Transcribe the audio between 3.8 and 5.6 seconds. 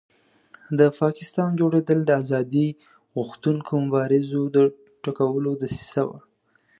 مبارزو د ټکولو